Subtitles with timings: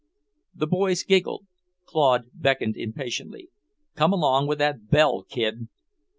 [0.55, 1.45] The boys giggled.
[1.85, 3.51] Claude beckoned impatiently.
[3.93, 5.67] "Come along with that bell, kid."